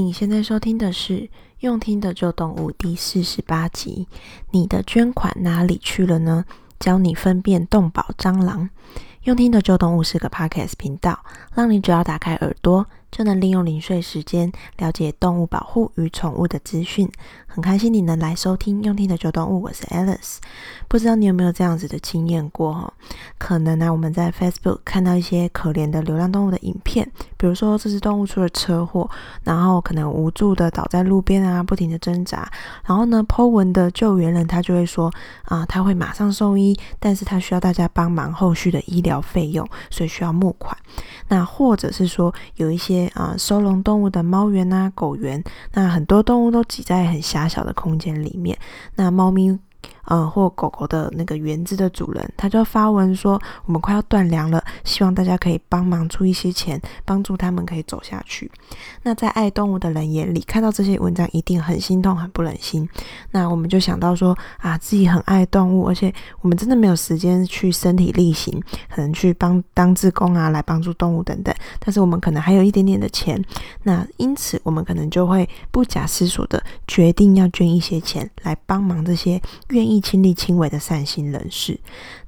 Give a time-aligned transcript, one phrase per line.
[0.00, 1.20] 你现在收听的是
[1.60, 4.06] 《用听的旧动物》第四十八集。
[4.50, 6.44] 你的捐款哪里去了呢？
[6.78, 8.68] 教你分辨动保蟑螂。
[9.22, 11.24] 用听的旧动物是个 Podcast 频道，
[11.54, 12.86] 让你只要打开耳朵，
[13.16, 17.10] 就能利用零碎时间了解动物保护与宠物的资讯。
[17.46, 20.36] 很开心你能来收听用听的救动物，我是 Alice。
[20.86, 22.92] 不知道你有没有这样子的经验过哈？
[23.38, 29.08] 可能呢、我们在 Facebook 看到一些可怜的流浪动物的影片，比如说这只动物出了车祸，
[29.44, 32.46] 然后可能无助的倒在路边啊，不停的挣扎。
[32.84, 35.10] 然后呢，po 文的救援人他就会说
[35.44, 40.76] 啊，他会马上送医，但是他需要大家帮忙后续的医疗费用，所以需要募款。
[41.28, 45.42] 那或者是说有一些啊收容动物的猫园啊、狗园，
[45.72, 48.58] 那很多动物都挤在很狭小的空间里面，
[48.94, 49.58] 那猫咪。
[50.08, 58.50] 嗯，或狗狗的那个园子的主人，他就发文说，我们快要断粮了，希望大家可以帮忙出一些钱，帮助他们可以走下去。
[59.02, 62.88] 那在爱动物的人眼里，看到这些文章一定很心痛，很不忍心。
[63.32, 68.62] 那我们就想到说，啊，自己很爱动物，而且我们真的没有时间去身体力行，
[68.94, 71.52] 可能去帮当志工啊，来帮助动物等等。
[71.80, 73.44] 但是我们可能还有一点点的钱，
[73.82, 79.95] 那因此我们可能就会不假思索的决定要捐一些钱来帮忙这些愿意。
[80.00, 81.78] 亲力亲为的善心人士，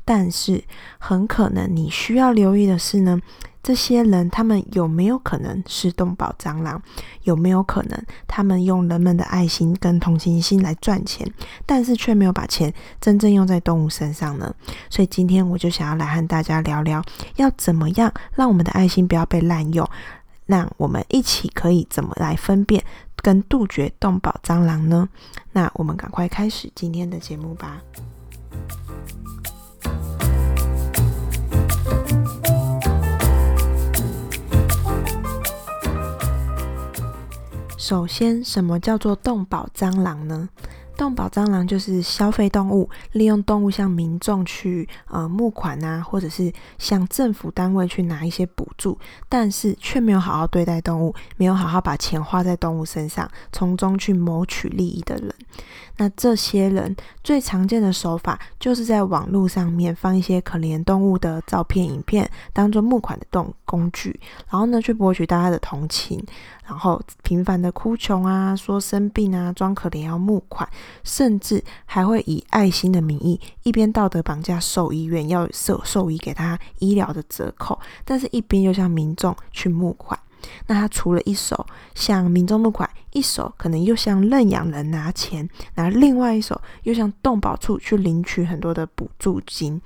[0.04, 0.62] 但是
[0.98, 3.20] 很可能你需要留意的是呢，
[3.62, 6.80] 这些人他们有没有可能是动保蟑螂？
[7.22, 11.30] 有没有可能他们用人们的爱心跟同情心来赚钱，
[11.66, 14.54] 但是却没有把钱真正用在动物身上呢？
[14.88, 17.02] 所以今天我就想要来和大家聊聊，
[17.36, 19.88] 要怎么样让我们的爱心不要被滥用，
[20.46, 22.82] 那我们一起可以怎么来分辨？
[23.22, 25.08] 跟杜绝动保蟑螂呢？
[25.52, 27.82] 那我们赶快开始今天的节目吧。
[37.76, 40.48] 首先，什么叫做动保蟑螂呢？
[40.98, 55.32] 动保蟑螂就是消费动物，利用动物向民众去呃募款啊，或者是向政府单位去拿一些补助，但是却没有好好对待动物，没有好好把钱花在动物身上，从中去谋取利益的人。
[56.00, 64.18] 那这些人最常见的手法，就是在网络上面放一些可怜动物的照片、影片，当做募款的动工具，
[64.48, 66.20] 然后呢，去博取大家的同情。
[66.64, 70.68] 然后频繁的哭穷啊，说生病啊，装可怜要募款，
[71.04, 80.18] 甚至还会以爱心的名义，一边道德绑架兽医院，要兽兽医给他医疗的折扣，但是一边又向民众去募款。
[80.66, 89.80] 那他除了一手向民众募款，一手可能又向认养人拿钱，拿另外一手又向动保处去领取很多的补助金。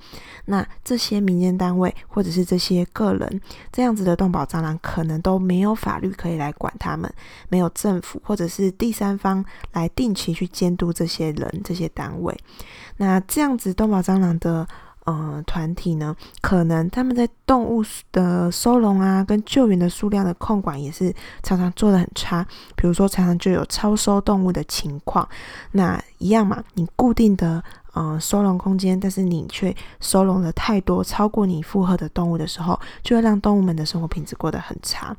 [0.45, 3.41] 那这些民间单位或者是这些个人，
[3.71, 7.11] 这样子的动保蟑螂，可能都没有法律可以来管他们，
[7.49, 12.37] 没有政府或者是第三方来定期去监督这些人、这些单位。
[12.97, 14.67] 那这样子动保蟑螂的。
[15.05, 22.45] 呃，团体呢，可能他们在动物的收容啊，跟救援的数量的控管也是常常做的很差。
[22.75, 25.27] 比如说，常常就有超收动物的情况。
[25.71, 27.61] 那一样嘛，你固定的
[27.93, 35.15] 呃收容空间，但是你却收容了太多超过你负荷的动物的时候，就会让动物们的生活品质过得很差。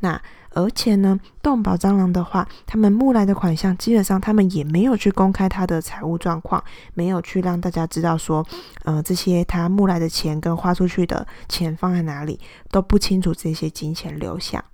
[0.00, 0.20] 那
[0.52, 6.62] 而且呢，动保蟑螂的话，他们募来的款项，基本上他们也没有去公开他的财务状况，
[6.94, 8.44] 没有去让大家知道说，
[8.84, 14.64] 呃，这些他募来的钱跟花出去的钱放在哪里，都不清楚这些金钱流向。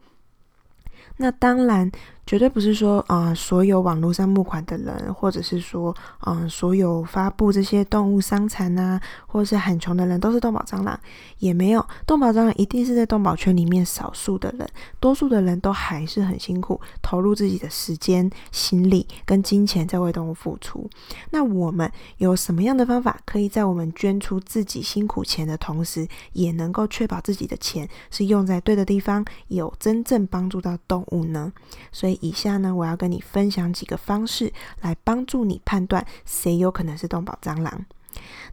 [1.19, 1.93] 那当然。
[2.27, 5.95] 绝对不是说啊、所有网络上募款的人，或者是说，
[6.27, 10.99] 嗯、所有发布这些动物伤残呐，或者是很穷的人都是动保蟑螂，
[11.39, 11.87] 也没有。
[12.05, 20.91] 动保蟑螂一定是在动保圈里面少数的人，多数的人都还是很辛苦，投入自己的时间、心力跟金钱在为动物付出。
[21.31, 31.53] 那我们有什么样的方法，可以在我们捐出自己辛苦钱的同时，也能够确保自己的钱是用在对的地方，有真正帮助到动物呢？
[31.93, 32.16] 所以。
[32.21, 37.85] 以下呢，我要跟你分享几个方式，来帮助你判断谁有可能是动保蟑螂。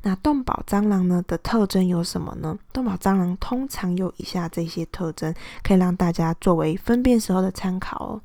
[0.01, 2.57] 那动保蟑螂呢的特征有什么呢？
[2.71, 5.33] 动保蟑螂通常有以下这些特征，
[5.63, 8.21] 可以让大家作为分辨时候的参考哦。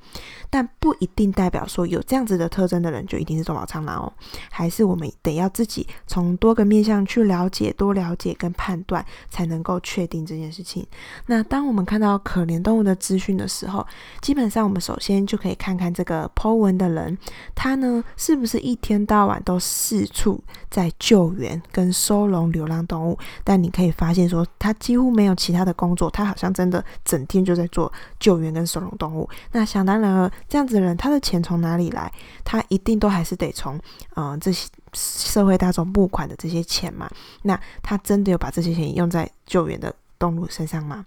[0.51, 4.13] 但不一定代表说有这样子的特征的人就一定是动保蟑螂哦。
[4.51, 10.87] 还是我们得要自己从多个面向去了解、多了解跟判断，才能够确定这件事情。
[11.27, 13.87] 那当我们看到可怜动物的资讯的时候，
[14.21, 17.17] 基本上我们首先就可以看看这个 po 文的人，
[17.55, 29.29] 他呢是不是一天到晚都四处在救救援跟收容流浪动物，但你可以发现说，他几乎没有其他的工作，他好像真的整天就在做救援跟收容动物。
[29.53, 32.11] 那想当然了，这样子的人，他的钱从哪里来？
[32.45, 33.79] 他一定都还是得从
[34.15, 37.09] 嗯、这些社会大众募款的这些钱嘛。
[37.43, 41.05] 那他真的有把这些钱用在救援的动物身上嘛？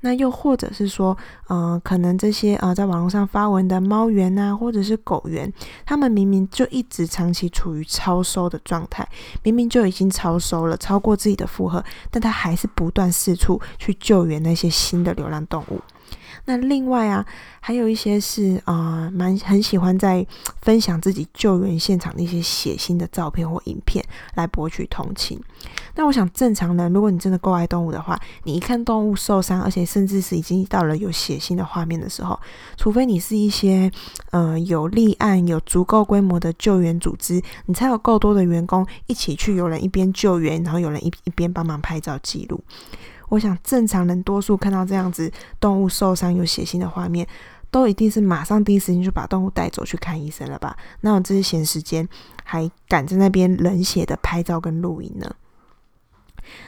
[0.00, 1.16] 那又或者是说，
[1.48, 5.52] 呃，可能这些、呃，在网络上发文的猫园啊，或者是狗园，
[5.84, 9.08] 他们明明就一直长期处于超收的状态，
[9.42, 15.80] 明明就已经超收了，超过自己的负荷，但他还是不断四处去救援那些新的流浪动物。
[16.44, 17.24] 那另外啊，
[17.60, 20.26] 还有一些是啊，蛮、很喜欢在
[20.62, 24.04] 分享自己救援现场的一些血腥的照片或影片
[24.34, 25.40] 来博取同情。
[25.94, 32.38] 那我想，正常人，如果你真的够爱动物的话，你一看动物受伤，而且甚至是已经到了有血腥的画面的时候，
[32.76, 33.90] 除非你是一些
[34.30, 42.62] 呃有立案、有足够规模的救援组织，你才有够多的员工一起去，有人一边救援，然后有人一一边帮忙拍照记录。
[43.30, 47.26] 我想正常人多数看到这样子动物受伤有血腥的画面，
[47.70, 50.76] 都一定是马上第一时间就把动物带走去看医生了吧？
[51.00, 52.06] 那我这些闲时间
[52.44, 55.34] 还赶在那边冷血的拍照跟录影呢？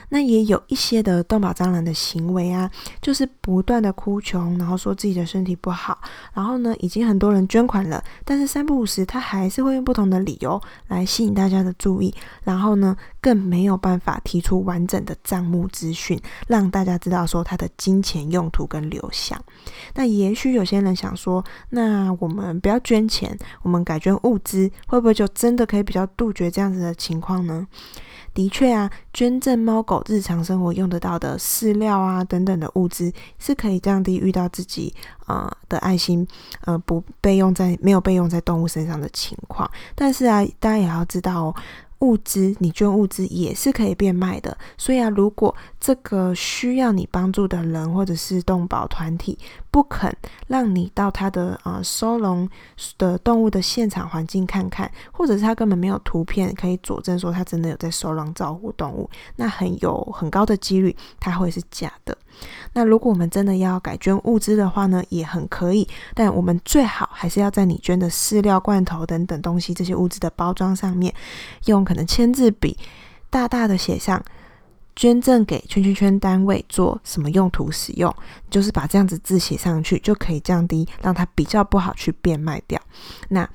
[0.09, 2.69] 那也有一些的动保蟑螂的行为啊，
[3.01, 5.99] 就是不断的哭穷，然后说自己的身体不好，
[6.33, 12.13] 然后呢，已经很多人捐款了，但是三不五时他还是会用不同的理由来吸引大家的注意，
[12.43, 19.39] 然后呢，更没有办法提出完整的账目资讯，让大家知道说他的金钱用途跟流向。
[19.95, 27.67] 那也许有些人想说，那我们不要捐钱，我们改捐物资，会不会就真的可以比较杜绝这样子的情况呢？
[28.33, 34.93] 的确啊，捐赠猫狗日常生活用得到的饲料啊等等的物资，是可以降低遇到自己
[35.27, 36.27] 呃的爱心
[36.61, 39.69] 呃不被用在没有被用在动物身上的情况。
[39.95, 41.55] 但是啊，大家也要知道哦。
[41.99, 44.57] 物资，你捐物资也是可以变卖的。
[44.77, 49.39] 所以啊，如果这个需要你帮助的人或者是动保团体
[49.73, 50.15] 不肯
[50.45, 52.47] 让你到他的呃收容
[52.99, 62.15] 的动物的现场环境看看，或者是他根本没有图片可以佐证说他真的有在收容照顾动物，那很有很高的几率他会是假的。
[62.73, 71.11] 那如果我们真的要改捐物资的话呢，也很可以，但我们最好还是要在你捐的饲料罐头等等东西这些物资的包装上面，
[71.65, 72.77] 用可能签字笔
[73.31, 74.23] 大大的写上
[74.95, 78.13] 捐赠给圈圈圈单位做什么用途使用，
[78.49, 82.79] 就是把这样子字写上去，就可以降低让它比较不好去变卖掉。
[83.29, 83.49] 那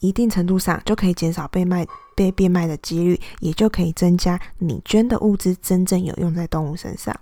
[0.00, 7.14] 一定程度上就可以减少被卖被变卖的几率，也就可以增加你捐的物资真正有用在动物身上。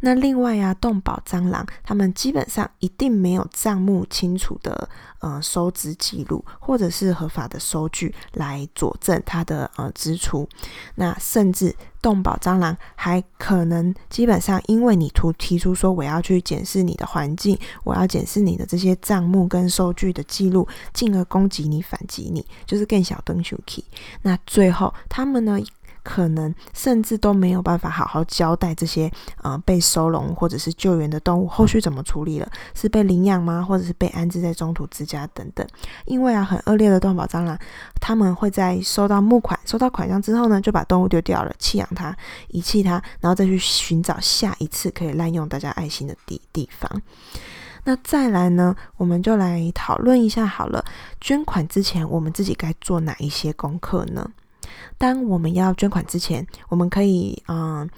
[0.00, 4.88] 那另外啊，动保蟑螂，他们基本上一定没有账目清楚的
[5.20, 10.48] 呃收支记录，或者是合法的收据来佐证它的呃支出。
[10.96, 23.82] 那甚至动保蟑螂还可能基本上，因为你图提出说我要去检视你的环境，我要检视你的这些账目跟收据的记录，进而攻击你、反击你，就是更小灯球 key。
[24.22, 25.58] 那最后他们呢？
[26.06, 29.10] 可能甚至都没有办法好好交代这些
[29.42, 33.60] 呃被收容或者是救援的动物后续怎么处理了，是被领养吗？
[33.68, 35.66] 或者是被安置在中途之家等等？
[36.04, 37.58] 因为啊，很恶劣的动保蟑螂，
[38.00, 42.16] 他们会在收到募款、收到款项之后呢，就把动物丢掉了，弃养它、
[42.48, 47.02] 遗弃它，然后再去寻找下一次可以滥用大家爱心的地地方。
[47.82, 50.84] 那再来呢，我们就来讨论一下好了，
[51.20, 54.30] 捐款之前我们自己该做哪一些功课呢？
[54.98, 57.88] 当我们要捐款之前，我们可以嗯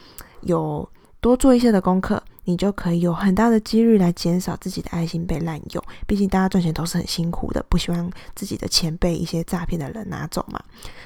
[0.42, 0.88] 有
[1.20, 2.22] 多做一些的功课。
[2.48, 5.84] 你就可以有很大的几率来减少自己的爱心被滥用。
[6.06, 10.58] 毕竟大家赚钱都是很辛苦的，不希望自己的钱被一些诈骗的人拿走嘛。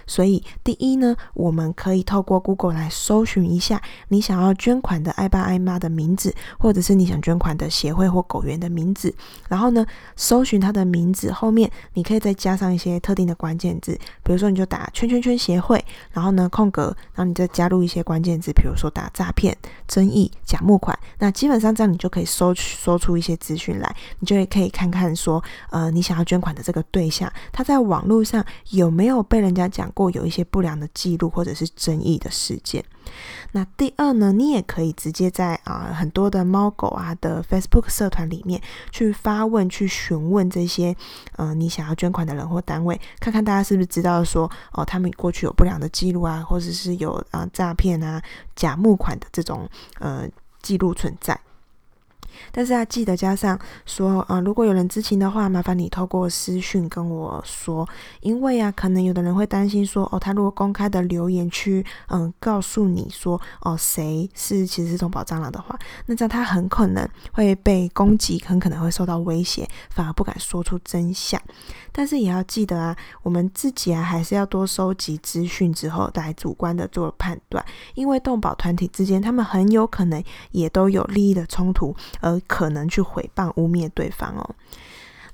[0.07, 9.13] 所以第一呢，我们可以透过 Google 来搜寻一下你想要捐款的爱爸爱妈的名字，或者是你想捐款的协会或狗园的名字。
[9.49, 9.85] 然后呢，
[10.15, 19.57] 搜寻他的名字后面，你可以再加上一些特定的关键字，比如说你就打圈圈圈协会，然后呢空格，然后你再加入一些关键字，比如说打诈骗、
[19.89, 21.32] 争议、假募款，那。
[21.33, 32.85] 基本上这样，你就可以搜搜出一些资讯来，你就可以看看说，呃，你想要捐款的这个对象，他在网络上有没有被人家讲过有一些不良的记录或者是争议的事件。
[33.51, 38.61] 那第二呢，你也可以直接在啊、很多的猫狗啊的 Facebook 社团里面
[38.91, 40.97] 去发问，去询问这些
[41.37, 48.23] 呃你想要捐款的人或单位，看看大家是不是知道说哦，他们过去有不良的记录啊，或者是有啊、诈骗啊、
[48.55, 50.27] 假募款的这种呃。
[50.63, 51.39] 记录存在。
[52.51, 57.89] 但是要记得加上说，啊、呃，如果有人知情的话，麻烦你透过私讯跟我说，
[58.21, 71.41] 因为啊，可能有的人会担心说，哦，他如果公开的留言去，嗯、告诉你说，哦，谁是其实是动保蟑螂的话，那这样他很可能会被攻击，很可能会受到威胁，反而不敢说出真相。
[71.91, 80.23] 但是也要记得啊，我们自己啊，还是要多收集资讯之后，来主观的做判断，因为动保团体之间，他们很有可能
[80.53, 84.55] 也都有利益的冲突，而可能去毁谤污蔑对方哦。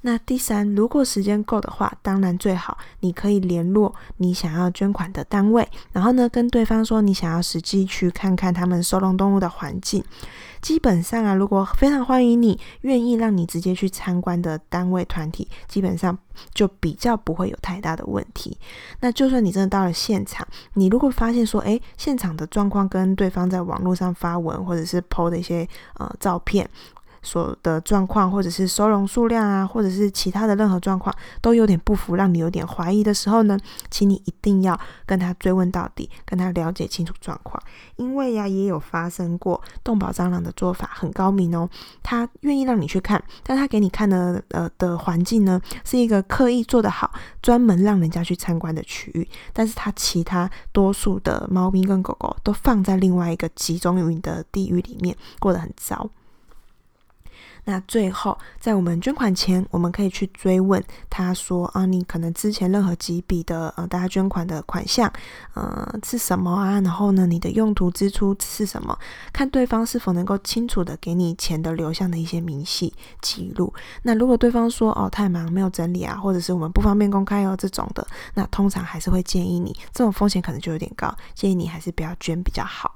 [0.03, 10.03] 那第三，如果时间够的话，当然最好你可以联络你想要捐款的单位，然后呢，跟对方说你想要实际去看看他们收容动物的环境。
[10.61, 16.17] 基本上啊，如果非常欢迎你，愿意让你直接去参观的单位团体，基本上
[16.53, 18.59] 就比较不会有太大的问题。
[18.99, 26.69] 那就算你真的到了现场，你如果发现说，诶，现场的状况跟对方在网络上发文或者是 PO 的一些呃照片。
[27.23, 33.59] 所的状况，或者是收容数量啊，或者是其他的任何状况，都有点不符，让你有点怀疑的时候呢，
[33.91, 37.63] 请你一定要跟他追问到底，跟他了解清楚状况。
[37.97, 41.69] 因为呀，也有发生过动保蟑螂的做法很高明哦，
[42.03, 56.09] 他愿意让你去看，但他给你看的呃的环境呢，是一个刻意做得好，专门让人家去参观的区域，但是他其他多数的猫咪跟狗狗都放在另外一个集中营的地域里面，过得很糟。
[57.71, 65.13] 那最后，在我们捐款前，我们可以去追问他说啊，你可能之前任何几笔的呃，大家捐款的款项，
[65.53, 66.81] 呃，是什么啊？
[66.81, 68.99] 然后呢，你的用途支出是什么？
[69.35, 73.71] 看对方是否能够清楚的给你钱的流向的一些明细记录。
[74.03, 82.95] 那如果对方说哦，太忙没有整理啊，或者是我们不方便公开哦这种的，那通常还是会建议你，这种风险可能就有点高，建议你还是不要捐比较好。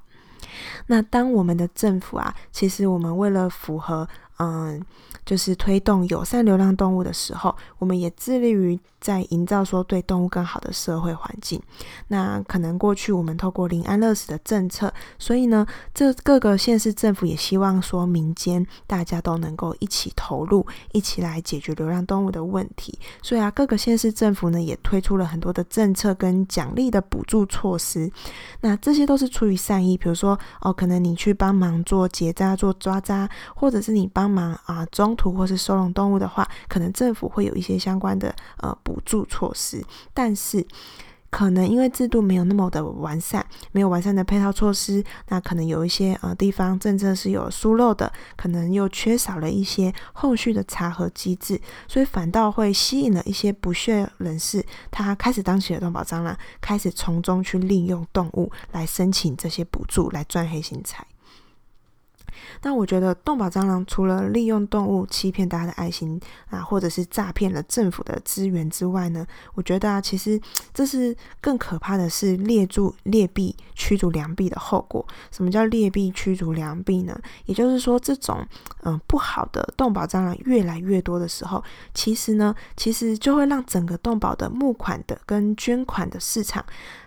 [0.86, 4.08] 那当我们的政府啊，其实我们为了符合。
[4.42, 4.84] 嗯，
[5.24, 11.62] 就是推动友善流浪动物的时候，我们也致力于在营造说对动物更好的社会环境。
[12.08, 22.98] 那可能过去我们透过临安乐死的政策，所以呢，这各个县市政府也希望说民间大家都能够一起投入，一起来解决流浪动物的问题。
[23.22, 28.10] 所以啊，各个县市政府呢也推出了很多的政策跟奖励的补助措施。
[28.62, 34.31] 那这些都是出于善意，比如说哦，可能你去帮忙做结扎、做抓扎，或者是你帮。
[34.32, 39.84] 忙啊，中途或是收容动物的话，可能政府会有一些相关的呃补助措施，
[40.14, 40.66] 但是
[41.30, 51.58] 可能因为制度没有那么的完善，没有完善的配套措施，那可能有一些呃地方政策是有疏漏的，可能又缺少了一些后续的查核机制，
[51.88, 61.06] 所以反倒会吸引了一些不屑人士，他开始当起了动保蟑螂，开始从中去利用动物来申请这些补助，来赚黑心财。
[62.62, 70.40] 那我觉得动保蟑螂除了利用动物欺骗大家的爱心啊，或者是诈骗了政府的资源之外呢，我觉得啊，其实
[70.72, 75.06] 这是更可怕的是劣筑劣币驱逐良币的后果。
[75.30, 77.18] 什么叫劣币驱逐良币呢？
[77.46, 78.46] 也就是说，这种
[78.84, 86.64] 嗯不好的动保蟑螂越来越多的时候，其实呢，其实就会让整个动保的募款的跟捐款的市场。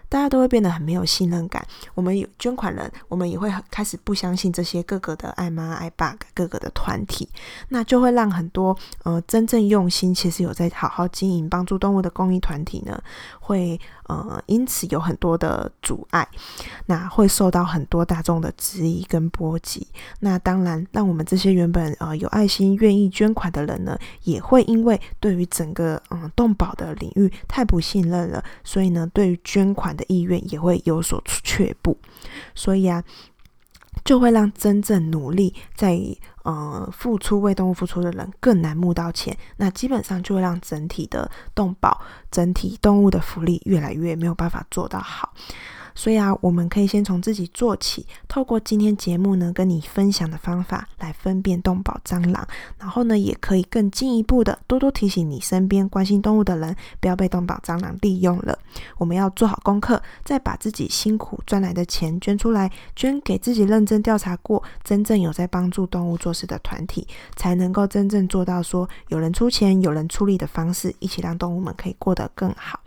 [0.09, 1.65] 大家都会变得很没有信任感。
[1.93, 7.27] 我们有捐款人，我们也会开始不相信这些各个的爱妈爱爸各个的团体，
[7.69, 13.01] 那就会让很多呃真正用心，其实有在好好经营帮助动物的公益团体呢，
[13.39, 16.27] 会呃因此有很多的阻碍，
[16.85, 19.87] 那会受到很多大众的质疑跟波及。
[20.19, 29.95] 那当然，让我们这些原本呃有爱心、愿意捐款的人呢，也会因为对于整个嗯动保的领域太不信任了，所以呢，对于捐款。
[29.95, 31.97] 的意愿也会有所却步，
[32.53, 33.01] 所以啊，
[34.05, 35.99] 就会让真正努力在
[36.43, 41.99] 呃付出为动物付出的人更难募到钱，那基本上就会让整体的动保、
[42.31, 45.33] 整体动物的福利越来越没有办法做到好。
[45.95, 52.47] 所以啊，我们可以先从自己做起，透过今天节目呢，跟你分享的方法来分辨动保蟑螂，
[52.77, 58.59] 然后呢，也可以更进一步的多多提醒你身边关心动物的人，不要被动保蟑螂利用了。
[58.97, 72.81] 我们要做好功课，再把自己辛苦赚来的钱捐出来，捐给自己认真调查过、真正有在帮助动物做事的团体，才能够真正做到说有人出钱、有人出力的方式，一起让动物们可以过得更好。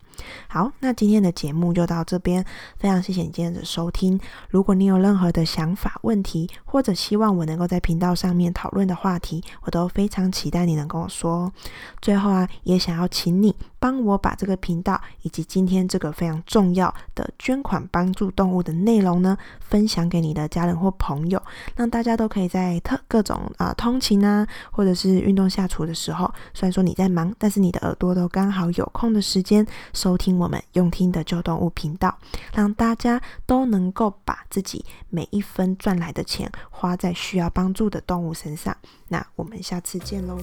[0.48, 2.44] 好，那今天的节目就到这边，
[2.78, 4.18] 非常谢谢你今天的收听。
[4.50, 11.52] 如果你有任何的想法、问题，或者希望我能够在频道上面讨论的话题，我都非常期待你能跟我说。
[12.00, 21.40] 最后啊，也想要请你帮我把这个频道以及今天这个非常重要的捐款帮助动物的内容呢，分享给你的家人或朋友，
[21.76, 29.66] 让大家都可以在特各种啊、通勤啊，或者是运动下厨的时候，虽然说你在忙，但是你的耳朵都刚好有空的时间
[30.08, 32.16] 收听我们用听的旧动物频道，
[32.54, 38.74] 让大家都能够把自己每一分赚来的钱花在需要帮助的动物身上。
[39.08, 40.38] 那我们下次见喽。